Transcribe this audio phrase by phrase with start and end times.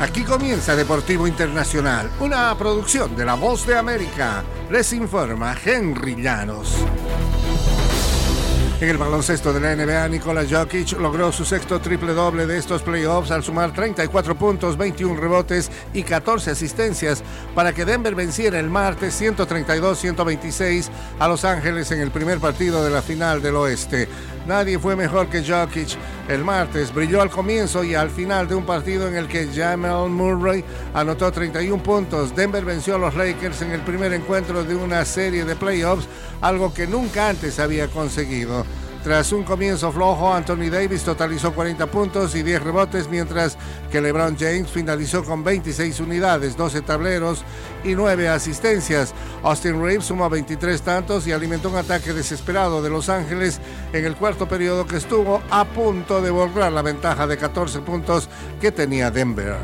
[0.00, 4.44] Aquí comienza Deportivo Internacional, una producción de La Voz de América.
[4.70, 6.76] Les informa Henry Llanos.
[8.80, 12.82] En el baloncesto de la NBA, Nikola Jokic logró su sexto triple doble de estos
[12.82, 17.24] playoffs al sumar 34 puntos, 21 rebotes y 14 asistencias
[17.56, 22.90] para que Denver venciera el martes 132-126 a Los Ángeles en el primer partido de
[22.90, 24.08] la final del oeste.
[24.48, 25.90] Nadie fue mejor que Jokic.
[26.26, 30.08] El martes brilló al comienzo y al final de un partido en el que Jamal
[30.08, 30.64] Murray
[30.94, 32.34] anotó 31 puntos.
[32.34, 36.08] Denver venció a los Lakers en el primer encuentro de una serie de playoffs,
[36.40, 38.64] algo que nunca antes había conseguido.
[39.02, 43.56] Tras un comienzo flojo, Anthony Davis totalizó 40 puntos y 10 rebotes, mientras
[43.90, 47.44] que LeBron James finalizó con 26 unidades, 12 tableros
[47.84, 49.14] y 9 asistencias.
[49.42, 53.60] Austin Reeves sumó 23 tantos y alimentó un ataque desesperado de Los Ángeles
[53.92, 58.28] en el cuarto periodo que estuvo a punto de borrar la ventaja de 14 puntos
[58.60, 59.56] que tenía Denver.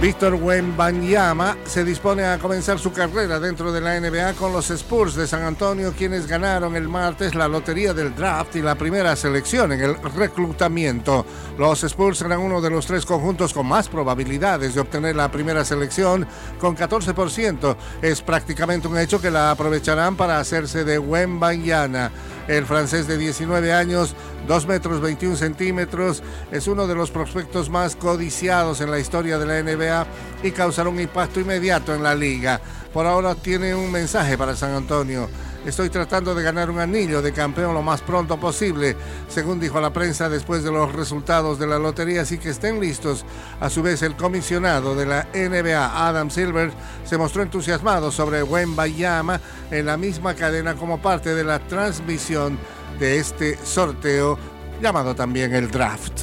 [0.00, 5.14] Víctor Wembanyama se dispone a comenzar su carrera dentro de la NBA con los Spurs
[5.14, 9.72] de San Antonio, quienes ganaron el martes la lotería del draft y la primera selección
[9.72, 11.24] en el reclutamiento.
[11.58, 15.64] Los Spurs serán uno de los tres conjuntos con más probabilidades de obtener la primera
[15.64, 16.26] selección,
[16.60, 17.76] con 14%.
[18.02, 22.10] Es prácticamente un hecho que la aprovecharán para hacerse de Wembanyama.
[22.48, 24.14] El francés de 19 años,
[24.46, 29.46] 2 metros 21 centímetros, es uno de los prospectos más codiciados en la historia de
[29.46, 30.06] la NBA
[30.42, 32.60] y causará un impacto inmediato en la liga.
[32.92, 35.28] Por ahora tiene un mensaje para San Antonio.
[35.66, 38.96] Estoy tratando de ganar un anillo de campeón lo más pronto posible,
[39.28, 43.24] según dijo la prensa después de los resultados de la lotería, así que estén listos.
[43.58, 46.70] A su vez, el comisionado de la NBA, Adam Silver,
[47.04, 49.40] se mostró entusiasmado sobre Wembayama
[49.72, 52.56] en la misma cadena como parte de la transmisión
[52.98, 54.38] de este sorteo
[54.80, 56.22] llamado también el draft.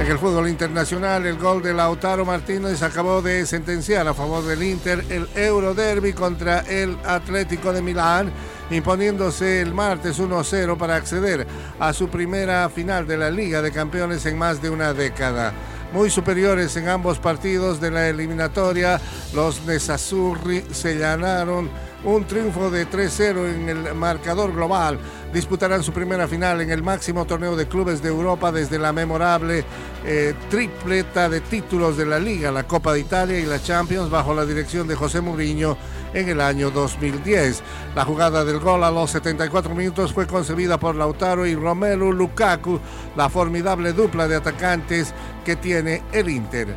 [0.00, 4.62] En el fútbol internacional, el gol de Lautaro Martínez acabó de sentenciar a favor del
[4.62, 8.32] Inter el Euroderby contra el Atlético de Milán,
[8.70, 11.46] imponiéndose el martes 1-0 para acceder
[11.80, 15.52] a su primera final de la Liga de Campeones en más de una década.
[15.92, 19.00] Muy superiores en ambos partidos de la eliminatoria,
[19.34, 21.68] los Nessazzurri se ganaron
[22.04, 24.98] un triunfo de 3-0 en el marcador global.
[25.32, 29.64] Disputarán su primera final en el máximo torneo de clubes de Europa desde la memorable
[30.04, 34.34] eh, tripleta de títulos de la Liga, la Copa de Italia y la Champions bajo
[34.34, 35.76] la dirección de José Mourinho
[36.14, 37.62] en el año 2010.
[37.94, 42.80] La jugada del gol a los 74 minutos fue concebida por Lautaro y Romelu Lukaku,
[43.16, 45.12] la formidable dupla de atacantes
[45.44, 46.76] que tiene el Inter.